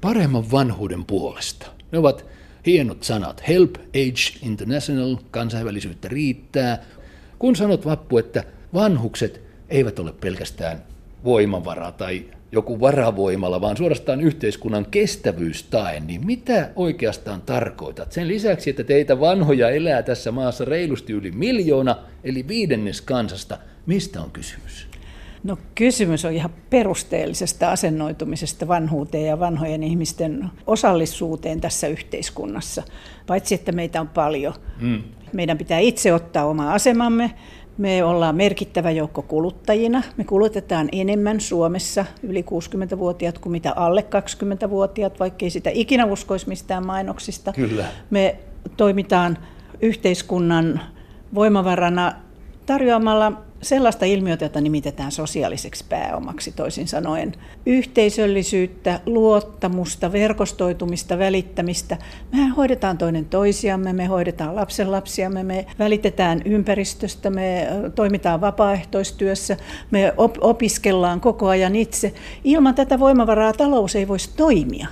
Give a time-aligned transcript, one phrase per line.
[0.00, 1.66] paremman vanhuuden puolesta.
[1.92, 2.24] Ne ovat
[2.66, 3.48] hienot sanat.
[3.48, 6.84] Help Age International, kansainvälisyyttä riittää.
[7.38, 10.82] Kun sanot Vappu, että vanhukset eivät ole pelkästään
[11.24, 18.12] voimavara tai joku varavoimalla, vaan suorastaan yhteiskunnan kestävyystae, niin mitä oikeastaan tarkoitat?
[18.12, 24.20] Sen lisäksi, että teitä vanhoja elää tässä maassa reilusti yli miljoona, eli viidennes kansasta, mistä
[24.20, 24.86] on kysymys?
[25.44, 32.82] No kysymys on ihan perusteellisesta asennoitumisesta vanhuuteen ja vanhojen ihmisten osallisuuteen tässä yhteiskunnassa.
[33.26, 34.54] Paitsi että meitä on paljon.
[34.80, 35.02] Mm.
[35.32, 37.30] Meidän pitää itse ottaa oma asemamme.
[37.78, 40.02] Me ollaan merkittävä joukko kuluttajina.
[40.16, 44.04] Me kulutetaan enemmän Suomessa yli 60-vuotiaat kuin mitä alle
[44.64, 47.52] 20-vuotiaat, vaikkei sitä ikinä uskoisi mistään mainoksista.
[47.52, 47.84] Kyllä.
[48.10, 48.36] Me
[48.76, 49.38] toimitaan
[49.82, 50.80] yhteiskunnan
[51.34, 52.12] voimavarana
[52.66, 57.32] tarjoamalla sellaista ilmiötä, jota nimitetään sosiaaliseksi pääomaksi, toisin sanoen
[57.66, 61.96] yhteisöllisyyttä, luottamusta, verkostoitumista, välittämistä.
[62.32, 69.56] Mehän hoidetaan toinen toisiamme, me hoidetaan lapsenlapsiamme, me välitetään ympäristöstä, me toimitaan vapaaehtoistyössä,
[69.90, 72.12] me op- opiskellaan koko ajan itse.
[72.44, 74.86] Ilman tätä voimavaraa talous ei voisi toimia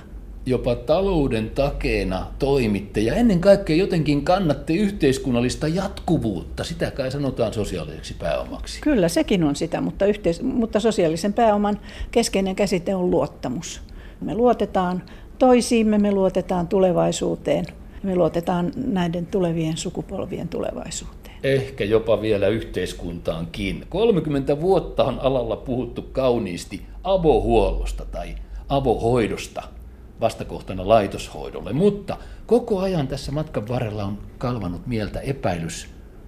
[0.45, 6.63] jopa talouden takeena toimitte ja ennen kaikkea jotenkin kannatte yhteiskunnallista jatkuvuutta.
[6.63, 8.81] Sitä kai sanotaan sosiaaliseksi pääomaksi.
[8.81, 11.79] Kyllä, sekin on sitä, mutta, yhteis- mutta sosiaalisen pääoman
[12.11, 13.81] keskeinen käsite on luottamus.
[14.21, 15.03] Me luotetaan
[15.39, 17.65] toisiimme, me luotetaan tulevaisuuteen,
[18.03, 21.35] me luotetaan näiden tulevien sukupolvien tulevaisuuteen.
[21.43, 23.85] Ehkä jopa vielä yhteiskuntaankin.
[23.89, 28.35] 30 vuotta on alalla puhuttu kauniisti avohuollosta tai
[28.69, 29.63] avohoidosta–
[30.21, 31.73] vastakohtana laitoshoidolle.
[31.73, 35.87] Mutta koko ajan tässä matkan varrella on kalvanut mieltä epäilys,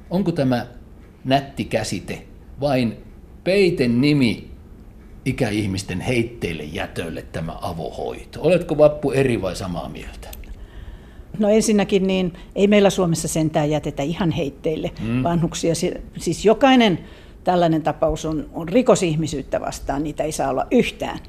[0.10, 0.66] onko tämä
[1.24, 2.24] nätti käsite
[2.62, 2.98] vain
[3.44, 4.52] peiten nimi
[5.26, 8.42] ikäihmisten heitteille jätölle tämä avohoito.
[8.42, 10.28] Oletko Vappu eri vai samaa mieltä?
[11.40, 15.24] No ensinnäkin niin ei meillä Suomessa sentään jätetä ihan heitteille mm.
[15.24, 15.74] vanhuksia.
[16.18, 17.00] Siis jokainen
[17.44, 21.20] tällainen tapaus on, on rikosihmisyyttä vastaan, niitä ei saa olla yhtään.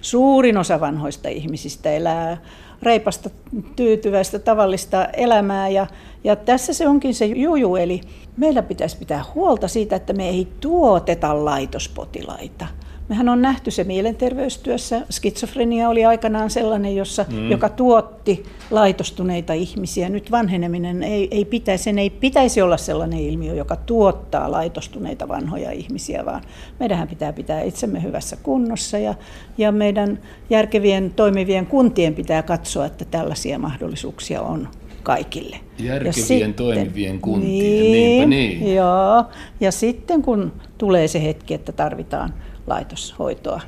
[0.00, 2.36] Suurin osa vanhoista ihmisistä elää
[2.82, 3.30] reipasta,
[3.76, 5.68] tyytyväistä, tavallista elämää.
[5.68, 5.86] Ja,
[6.24, 8.00] ja tässä se onkin se juju, eli
[8.36, 12.66] meillä pitäisi pitää huolta siitä, että me ei tuoteta laitospotilaita.
[13.10, 15.02] Mehän on nähty se mielenterveystyössä.
[15.10, 17.50] Skitsofrenia oli aikanaan sellainen, jossa, mm.
[17.50, 20.08] joka tuotti laitostuneita ihmisiä.
[20.08, 25.70] Nyt vanheneminen ei, ei pitäisi, sen ei pitäisi olla sellainen ilmiö, joka tuottaa laitostuneita vanhoja
[25.70, 26.42] ihmisiä, vaan
[26.80, 29.14] meidän pitää pitää itsemme hyvässä kunnossa ja,
[29.58, 30.18] ja meidän
[30.50, 34.68] järkevien toimivien kuntien pitää katsoa, että tällaisia mahdollisuuksia on
[35.02, 35.56] kaikille.
[35.78, 38.74] Järkevien ja sitten, toimivien kuntien, niin, niinpä niin.
[38.74, 39.24] Joo,
[39.60, 42.34] ja sitten kun tulee se hetki, että tarvitaan
[42.70, 43.60] laitoshoitoa.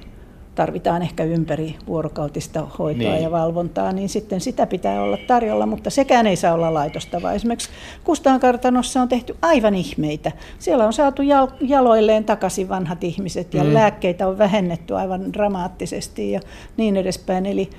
[0.55, 3.23] Tarvitaan ehkä ympäri vuorokautista hoitoa niin.
[3.23, 7.35] ja valvontaa, niin sitten sitä pitää olla tarjolla, mutta sekään ei saa olla laitosta, vaan
[7.35, 7.71] esimerkiksi
[8.05, 10.33] Kustaankartanossa on tehty aivan ihmeitä.
[10.59, 11.23] Siellä on saatu
[11.61, 13.75] jaloilleen takaisin vanhat ihmiset ja mm.
[13.75, 16.41] lääkkeitä on vähennetty aivan dramaattisesti ja
[16.77, 17.47] niin edespäin.
[17.47, 17.71] Eli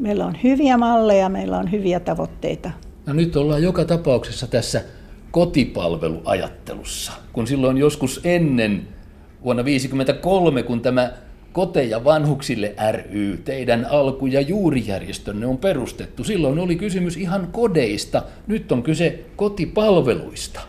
[0.00, 2.70] meillä on hyviä malleja, meillä on hyviä tavoitteita.
[3.06, 4.82] No nyt ollaan joka tapauksessa tässä
[5.30, 8.88] kotipalveluajattelussa, kun silloin joskus ennen
[9.44, 11.12] vuonna 1953, kun tämä
[11.52, 16.24] Koteja vanhuksille ry, teidän alku- ja juurijärjestönne on perustettu.
[16.24, 20.60] Silloin oli kysymys ihan kodeista, nyt on kyse kotipalveluista.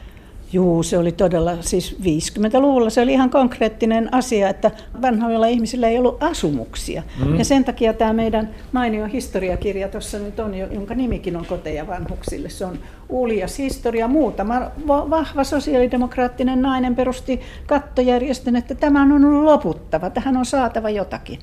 [0.53, 4.71] Juu, se oli todella, siis 50-luvulla se oli ihan konkreettinen asia, että
[5.01, 7.03] vanhoilla ihmisillä ei ollut asumuksia.
[7.25, 7.39] Mm.
[7.39, 12.49] Ja sen takia tämä meidän mainio historiakirja tuossa nyt on, jonka nimikin on Koteja vanhuksille.
[12.49, 14.07] Se on Uljas historia.
[14.07, 21.39] Muutama vahva sosiaalidemokraattinen nainen perusti kattojärjestön, että tämä on loputtava, tähän on saatava jotakin.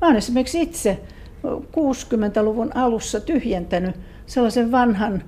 [0.00, 1.00] Mä olen esimerkiksi itse
[1.46, 3.96] 60-luvun alussa tyhjentänyt
[4.26, 5.22] sellaisen vanhan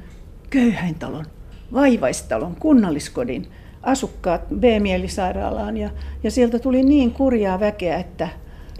[0.50, 1.24] köyhäintalon
[1.72, 3.46] vaivaistalon, kunnalliskodin
[3.82, 5.90] asukkaat B-mielisairaalaan ja,
[6.22, 8.28] ja sieltä tuli niin kurjaa väkeä, että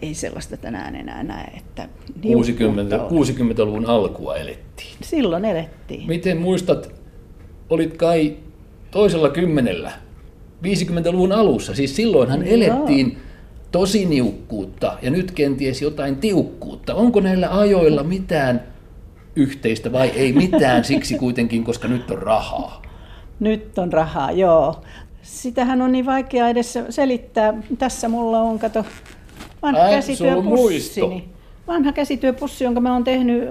[0.02, 1.52] ei sellaista tänään enää näe.
[1.56, 1.88] Että
[2.22, 4.96] 60, 60-luvun alkua elettiin.
[5.02, 6.06] Silloin elettiin.
[6.06, 6.94] Miten muistat,
[7.70, 8.36] olit kai
[8.90, 9.92] toisella kymmenellä,
[10.62, 12.54] 50-luvun alussa, siis silloinhan Joo.
[12.54, 13.19] elettiin
[13.72, 16.94] tosi niukkuutta ja nyt kenties jotain tiukkuutta.
[16.94, 18.74] Onko näillä ajoilla mitään
[19.36, 22.82] yhteistä vai ei mitään siksi kuitenkin, koska nyt on rahaa?
[23.40, 24.82] Nyt on rahaa, joo.
[25.22, 27.54] Sitähän on niin vaikea edes selittää.
[27.78, 28.84] Tässä mulla on, kato,
[29.62, 31.00] vanha Ai, käsityöpussi.
[31.66, 33.48] Vanha käsityöpussi, jonka mä oon tehnyt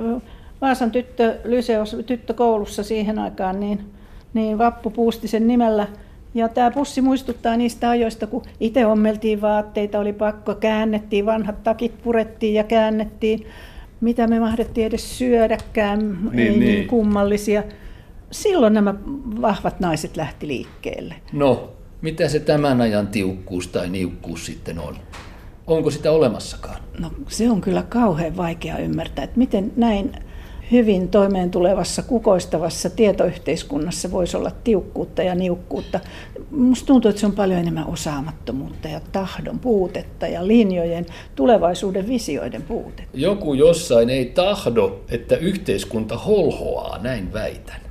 [0.61, 3.79] Vaasan tyttö, Lyseos, tyttökoulussa siihen aikaan, niin,
[4.33, 5.87] niin Vappu Puustisen nimellä.
[6.33, 12.03] Ja tämä pussi muistuttaa niistä ajoista, kun itse ommeltiin vaatteita, oli pakko, käännettiin, vanhat takit
[12.03, 13.45] purettiin ja käännettiin
[14.03, 15.99] mitä me mahdettiin edes syödäkään,
[16.31, 16.87] Niin, ei niin, niin.
[16.87, 17.63] kummallisia.
[18.31, 18.93] Silloin nämä
[19.41, 21.15] vahvat naiset lähti liikkeelle.
[21.33, 21.71] No,
[22.01, 24.95] mitä se tämän ajan tiukkuus tai niukkuus sitten on?
[25.67, 26.81] Onko sitä olemassakaan?
[26.99, 30.11] No se on kyllä kauhean vaikea ymmärtää, että miten näin
[30.71, 35.99] hyvin toimeen tulevassa kukoistavassa tietoyhteiskunnassa voisi olla tiukkuutta ja niukkuutta.
[36.51, 41.05] Musta tuntuu, että se on paljon enemmän osaamattomuutta ja tahdon puutetta ja linjojen,
[41.35, 43.17] tulevaisuuden visioiden puutetta.
[43.17, 47.82] Joku jossain ei tahdo, että yhteiskunta holhoaa, näin väitän.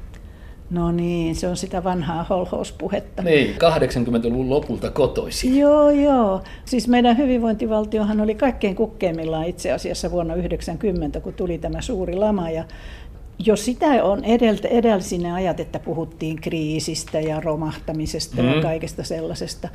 [0.72, 3.22] No niin, se on sitä vanhaa holhouspuhetta.
[3.22, 5.58] Niin, 80-luvun lopulta kotoisin.
[5.58, 6.42] Joo, joo.
[6.64, 12.50] Siis meidän hyvinvointivaltiohan oli kaikkein kukkeimmillaan itse asiassa vuonna 90, kun tuli tämä suuri lama.
[12.50, 12.64] Ja
[13.38, 18.48] jo sitä on edeltä, edelsi ne ajat, että puhuttiin kriisistä ja romahtamisesta mm.
[18.48, 19.68] ja kaikesta sellaisesta.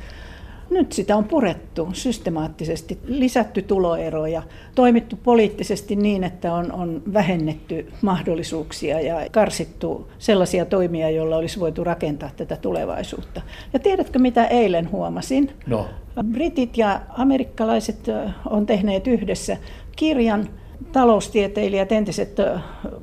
[0.70, 4.42] Nyt sitä on purettu systemaattisesti, lisätty tuloeroja,
[4.74, 11.84] toimittu poliittisesti niin, että on, on vähennetty mahdollisuuksia ja karsittu sellaisia toimia, joilla olisi voitu
[11.84, 13.42] rakentaa tätä tulevaisuutta.
[13.72, 15.50] Ja tiedätkö, mitä eilen huomasin?
[15.66, 15.86] No.
[16.24, 17.98] Britit ja amerikkalaiset
[18.50, 19.56] on tehneet yhdessä
[19.96, 20.48] kirjan
[20.92, 22.36] taloustieteilijät, entiset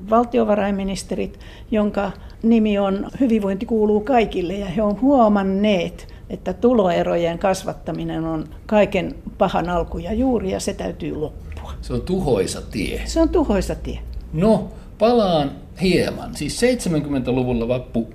[0.09, 1.39] valtiovarainministerit,
[1.71, 2.11] jonka
[2.43, 9.69] nimi on Hyvinvointi kuuluu kaikille, ja he on huomanneet, että tuloerojen kasvattaminen on kaiken pahan
[9.69, 11.73] alku ja juuri, ja se täytyy loppua.
[11.81, 13.01] Se on tuhoisa tie.
[13.05, 13.99] Se on tuhoisa tie.
[14.33, 15.51] No, palaan
[15.81, 16.35] hieman.
[16.35, 18.09] Siis 70-luvulla vappu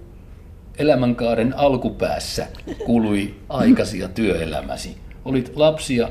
[0.78, 2.46] elämänkaaren alkupäässä
[2.86, 4.96] kului aikaisia työelämäsi.
[5.24, 6.08] Olit lapsia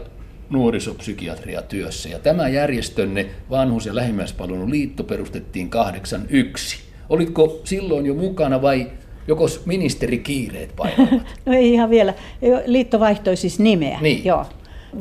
[0.50, 6.78] nuorisopsykiatria työssä ja tämä järjestönne Vanhus- ja lähimmäispalvelun liitto perustettiin 81.
[7.10, 8.92] Olitko silloin jo mukana vai
[9.30, 11.24] joko ministeri kiireet painavat?
[11.46, 12.14] no ei ihan vielä.
[12.66, 14.00] Liitto vaihtoi siis nimeä.
[14.02, 14.26] Niin.
[14.26, 14.46] Joo.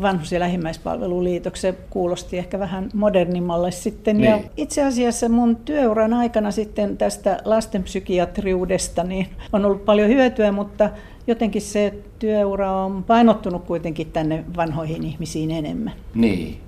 [0.03, 4.17] Vanhus- ja lähimmäispalveluliitoksen kuulosti ehkä vähän modernimmalle sitten.
[4.19, 4.31] Niin.
[4.31, 10.91] Ja itse asiassa mun työuran aikana sitten tästä lastenpsykiatriudesta niin on ollut paljon hyötyä, mutta
[11.27, 15.93] jotenkin se työura on painottunut kuitenkin tänne vanhoihin ihmisiin enemmän.
[16.15, 16.61] Niin.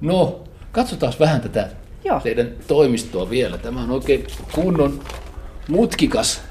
[0.00, 0.40] No,
[0.72, 1.68] katsotaan vähän tätä
[2.04, 2.20] Joo.
[2.20, 3.58] teidän toimistoa vielä.
[3.58, 5.00] Tämä on oikein kunnon
[5.68, 6.42] mutkikas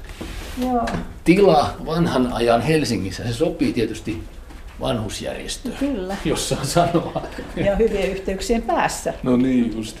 [0.62, 0.86] Joo.
[1.24, 3.22] tila vanhan ajan Helsingissä.
[3.24, 4.22] Se sopii tietysti
[4.80, 6.16] vanhusjärjestöön, Kyllä.
[6.24, 7.22] jos saa sanoa.
[7.56, 9.14] Ja hyvien yhteyksien päässä.
[9.22, 9.96] No niin, just.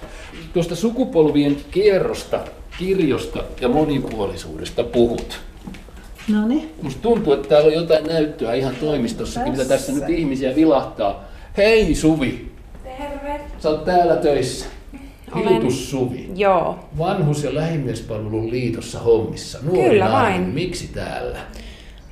[0.52, 2.40] Tuosta sukupolvien kierrosta,
[2.78, 5.40] kirjosta ja monipuolisuudesta puhut.
[6.28, 6.74] No niin.
[6.82, 10.06] Musta tuntuu, että täällä on jotain näyttöä ihan toimistossakin, mitä tässä Tässä.
[10.06, 11.24] nyt ihmisiä vilahtaa.
[11.56, 12.52] Hei Suvi,
[12.84, 13.40] Terve.
[13.58, 14.66] sä oot täällä töissä.
[15.32, 15.48] Olen.
[15.48, 16.30] Hiltus Suvi.
[16.34, 16.78] Joo.
[16.98, 19.58] Vanhus- ja lähimiespalvelun liitossa hommissa.
[19.62, 20.40] Nuori Kyllä nainen.
[20.42, 20.54] vain.
[20.54, 21.38] Miksi täällä?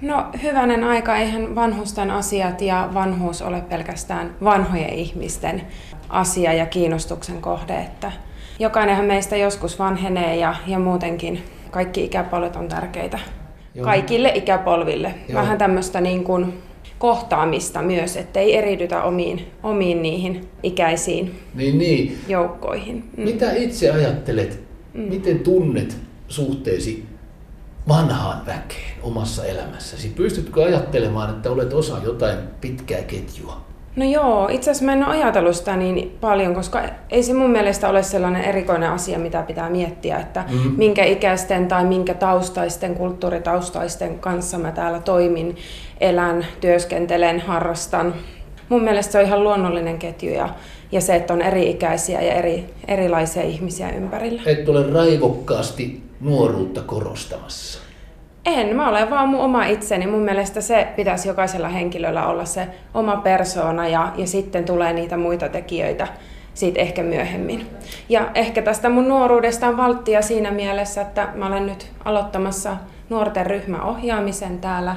[0.00, 5.62] No hyvänen aika, eihän vanhusten asiat ja vanhuus ole pelkästään vanhojen ihmisten
[6.08, 8.12] asia ja kiinnostuksen kohde, että
[8.58, 13.19] jokainenhan meistä joskus vanhenee ja, ja muutenkin kaikki ikäpolvet on tärkeitä
[13.74, 13.84] Joo.
[13.84, 15.14] kaikille ikäpolville.
[15.28, 15.40] Joo.
[15.40, 16.62] Vähän tämmöistä niin kuin
[16.98, 22.19] kohtaamista myös, ettei eridytä omiin, omiin niihin ikäisiin Niin, niin.
[22.28, 23.04] joukkoihin.
[23.16, 23.25] Mm.
[23.25, 24.60] Mitä itse ajattelet,
[24.94, 25.96] miten tunnet
[26.28, 27.04] suhteesi
[27.88, 30.08] vanhaan väkeen omassa elämässäsi?
[30.08, 33.66] Pystytkö ajattelemaan, että olet osa jotain pitkää ketjua?
[33.96, 37.50] No joo, itse asiassa mä en ole ajatellut sitä niin paljon, koska ei se mun
[37.50, 40.69] mielestä ole sellainen erikoinen asia, mitä pitää miettiä, että Mhm.
[40.69, 40.74] mm.
[40.76, 45.56] minkä ikäisten tai minkä taustaisten, kulttuuritaustaisten kanssa mä täällä toimin,
[46.00, 48.15] elän, työskentelen, harrastan.
[48.69, 50.48] Mun mielestä se on ihan luonnollinen ketju ja,
[50.93, 54.43] ja se, että on eri-ikäisiä ja eri, erilaisia ihmisiä ympärillä.
[54.46, 57.85] Et ole raivokkaasti nuoruutta korostamassa.
[58.46, 60.06] En, mä olen vaan mun oma itseni.
[60.06, 65.17] Mun mielestä se pitäisi jokaisella henkilöllä olla se oma persoona ja, ja sitten tulee niitä
[65.17, 66.08] muita tekijöitä
[66.55, 67.67] siitä ehkä myöhemmin.
[68.08, 72.76] Ja ehkä tästä mun nuoruudesta on valttia siinä mielessä, että mä olen nyt aloittamassa
[73.10, 74.96] nuorten ryhmäohjaamisen täällä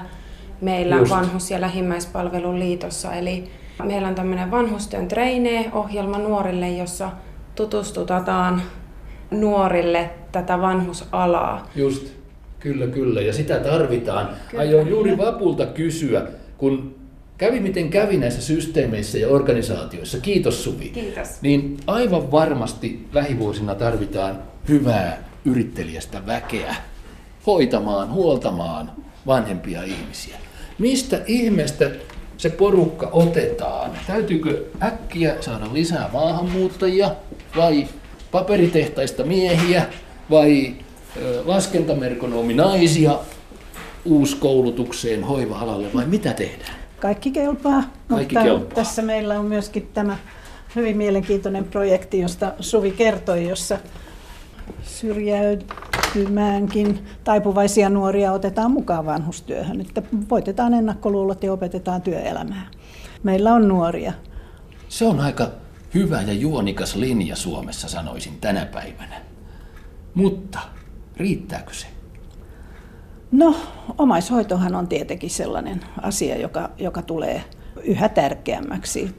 [0.61, 1.11] meillä Just.
[1.11, 3.13] Vanhus- ja lähimmäispalvelun liitossa.
[3.13, 3.51] Eli
[3.83, 7.09] meillä on tämmöinen vanhustyön treinee-ohjelma nuorille, jossa
[7.55, 8.61] tutustutaan
[9.31, 11.67] nuorille tätä vanhusalaa.
[11.75, 12.19] Just,
[12.59, 13.21] kyllä, kyllä.
[13.21, 14.29] Ja sitä tarvitaan.
[14.51, 14.61] Kyllä.
[14.61, 16.95] Aion juuri Vapulta kysyä, kun
[17.37, 21.41] kävi miten kävi näissä systeemeissä ja organisaatioissa, kiitos Suvi, Kiitos.
[21.41, 24.39] niin aivan varmasti lähivuosina tarvitaan
[24.69, 26.75] hyvää yrittelijästä väkeä
[27.47, 28.91] hoitamaan, huoltamaan
[29.27, 30.35] vanhempia ihmisiä.
[30.79, 31.91] Mistä ihmeestä
[32.37, 33.91] se porukka otetaan?
[34.07, 37.15] Täytyykö äkkiä saada lisää maahanmuuttajia
[37.57, 37.87] vai
[38.31, 39.85] paperitehtaista miehiä
[40.29, 40.75] vai
[41.45, 43.19] laskentamerkonominaisia
[44.05, 46.75] uuskoulutukseen hoiva-alalle vai mitä tehdään?
[46.99, 48.75] Kaikki kelpaa, Kaikki mutta kelpaa.
[48.75, 50.17] tässä meillä on myöskin tämä
[50.75, 53.77] hyvin mielenkiintoinen projekti, josta Suvi kertoi, jossa
[54.83, 62.67] syrjäytymäänkin taipuvaisia nuoria otetaan mukaan vanhustyöhön, että voitetaan ennakkoluulot ja opetetaan työelämää.
[63.23, 64.13] Meillä on nuoria.
[64.89, 65.47] Se on aika
[65.93, 69.21] hyvä ja juonikas linja Suomessa, sanoisin tänä päivänä.
[70.13, 70.59] Mutta
[71.19, 71.87] riittääkö se?
[73.31, 73.55] No,
[73.97, 77.43] omaishoitohan on tietenkin sellainen asia, joka, joka tulee
[77.83, 79.15] yhä tärkeämmäksi.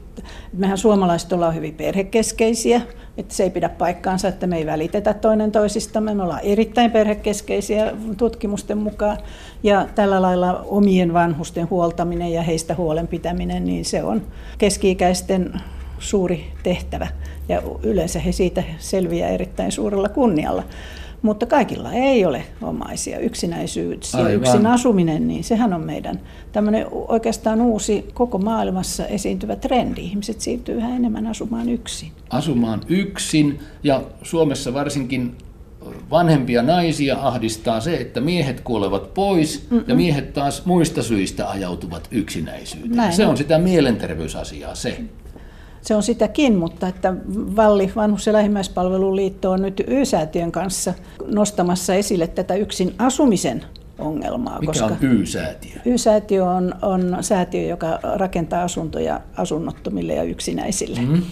[0.53, 2.81] Mehän suomalaiset ollaan hyvin perhekeskeisiä,
[3.17, 6.13] että se ei pidä paikkaansa, että me ei välitetä toinen toisistamme.
[6.13, 9.17] Me ollaan erittäin perhekeskeisiä tutkimusten mukaan
[9.63, 14.21] ja tällä lailla omien vanhusten huoltaminen ja heistä huolen pitäminen, niin se on
[14.57, 15.61] keski-ikäisten
[15.99, 17.07] suuri tehtävä
[17.49, 20.63] ja yleensä he siitä selviää erittäin suurella kunnialla.
[21.21, 23.19] Mutta kaikilla ei ole omaisia.
[23.19, 26.19] Yksinäisyys ja yksin asuminen, niin sehän on meidän
[26.51, 30.01] tämmöinen oikeastaan uusi koko maailmassa esiintyvä trendi.
[30.01, 32.11] Ihmiset siirtyy yhä enemmän asumaan yksin.
[32.29, 35.35] Asumaan yksin ja Suomessa varsinkin
[36.11, 39.83] vanhempia naisia ahdistaa se, että miehet kuolevat pois Mm-mm.
[39.87, 42.95] ja miehet taas muista syistä ajautuvat yksinäisyyteen.
[42.95, 45.01] Näin se on sitä mielenterveysasiaa se.
[45.81, 47.13] Se on sitäkin, mutta että
[47.55, 50.93] Valli, Vanhus- ja lähimmäispalveluliitto on nyt Y-säätiön kanssa
[51.25, 53.65] nostamassa esille tätä yksin asumisen
[53.99, 54.59] ongelmaa.
[54.59, 55.71] Mikä koska on Y-säätiö?
[55.85, 61.01] Y-säätiö on, on säätiö, joka rakentaa asuntoja asunnottomille ja yksinäisille.
[61.01, 61.23] Mm-hmm.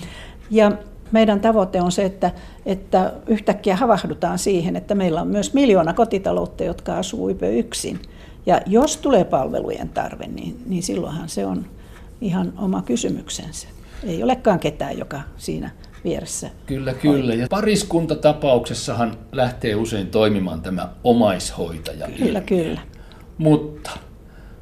[0.52, 0.72] Ja
[1.12, 2.32] meidän tavoite on se, että,
[2.66, 8.00] että yhtäkkiä havahdutaan siihen, että meillä on myös miljoona kotitaloutta, jotka asuu yksin.
[8.46, 11.66] Ja jos tulee palvelujen tarve, niin, niin silloinhan se on
[12.22, 13.68] ihan oma kysymyksensä
[14.04, 15.72] ei olekaan ketään, joka siinä
[16.04, 16.50] vieressä.
[16.66, 17.34] Kyllä, kyllä.
[17.34, 22.08] Ja pariskuntatapauksessahan lähtee usein toimimaan tämä omaishoitaja.
[22.18, 22.82] Kyllä, kyllä.
[23.38, 23.92] Mutta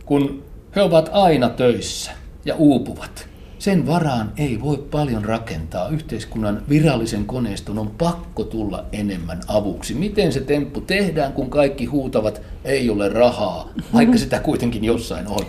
[0.06, 0.44] kun
[0.76, 2.12] he ovat aina töissä
[2.46, 3.28] ja uupuvat,
[3.60, 5.90] sen varaan ei voi paljon rakentaa.
[5.90, 9.94] Yhteiskunnan virallisen koneiston on pakko tulla enemmän avuksi.
[9.94, 15.46] Miten se temppu tehdään, kun kaikki huutavat, ei ole rahaa, vaikka sitä kuitenkin jossain on?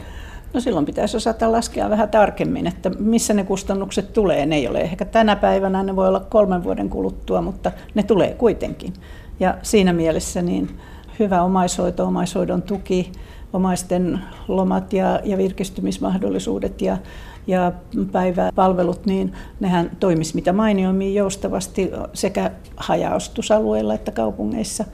[0.54, 4.46] No silloin pitäisi osata laskea vähän tarkemmin, että missä ne kustannukset tulee.
[4.46, 8.34] Ne ei ole ehkä tänä päivänä, ne voi olla kolmen vuoden kuluttua, mutta ne tulee
[8.34, 8.92] kuitenkin.
[9.40, 10.78] Ja siinä mielessä niin
[11.18, 13.12] hyvä omaishoito, omaishoidon tuki,
[13.52, 16.96] omaisten lomat ja, ja virkistymismahdollisuudet ja,
[17.46, 17.72] ja
[18.12, 24.84] päiväpalvelut, niin nehän toimisi mitä mainioimmin joustavasti sekä hajaostusalueilla että kaupungeissa.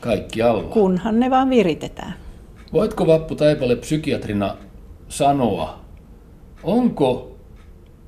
[0.00, 0.62] Kaikki alla.
[0.62, 2.14] Kunhan ne vaan viritetään.
[2.72, 4.56] Voitko Vappu Taipale psykiatrina
[5.12, 5.80] sanoa,
[6.62, 7.36] onko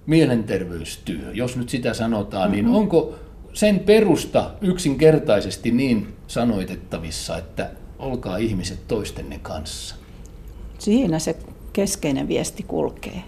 [0.06, 2.73] mielenterveystyö, jos nyt sitä sanotaan, niin mm-hmm.
[2.73, 3.14] niin onko
[3.52, 9.96] sen perusta yksinkertaisesti niin sanoitettavissa, että olkaa ihmiset toistenne kanssa?
[10.78, 11.37] Siinä se
[11.73, 13.23] keskeinen viesti kulkee.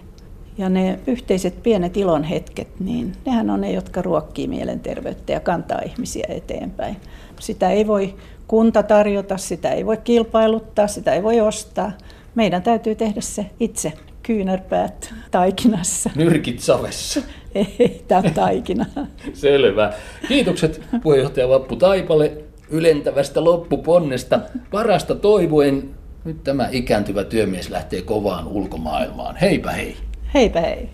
[0.57, 5.81] Ja ne yhteiset pienet ilon hetket, niin nehän on ne, jotka ruokkii mielenterveyttä ja kantaa
[5.85, 6.97] ihmisiä eteenpäin.
[7.39, 8.15] Sitä ei voi
[8.47, 11.91] kunta tarjota, sitä ei voi kilpailuttaa, sitä ei voi ostaa
[12.37, 16.09] meidän täytyy tehdä se itse kyynärpäät taikinassa.
[16.15, 17.21] Nyrkit savessa.
[17.55, 18.85] Ei, tämä on taikina.
[19.33, 19.93] Selvä.
[20.27, 22.37] Kiitokset puheenjohtaja Vappu Taipale
[22.69, 24.39] ylentävästä loppuponnesta.
[24.71, 25.89] Parasta toivoen
[26.25, 29.35] nyt tämä ikääntyvä työmies lähtee kovaan ulkomaailmaan.
[29.35, 29.97] Heipä hei.
[30.33, 30.89] Heipä hei.